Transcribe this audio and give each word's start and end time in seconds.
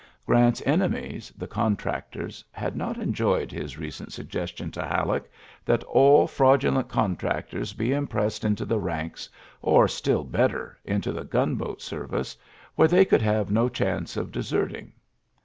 Grant's 0.25 0.63
ene 0.65 0.79
mies, 0.89 1.31
the 1.37 1.45
contractors, 1.45 2.43
had 2.51 2.75
not 2.75 2.97
enjoyed 2.97 3.51
his 3.51 3.77
recent 3.77 4.11
suggestion 4.11 4.71
to 4.71 4.81
HaUeck 4.81 5.25
that 5.63 5.83
''all 5.85 6.25
fraudulent 6.27 6.87
contractors 6.89 7.73
be 7.73 7.93
impressed 7.93 8.43
into 8.43 8.65
the 8.65 8.79
ranks, 8.79 9.29
or, 9.61 9.87
still 9.87 10.23
better, 10.23 10.79
into 10.83 11.11
the 11.11 11.23
gunboat 11.23 11.83
service, 11.83 12.35
where 12.73 12.87
they 12.87 13.05
could 13.05 13.21
have 13.21 13.51
no 13.51 13.69
chance 13.69 14.17
of 14.17 14.31
deserting." 14.31 14.91